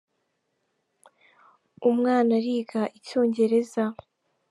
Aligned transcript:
Umwana 1.89 2.31
ariga 2.39 2.81
icyongereza. 2.97 3.83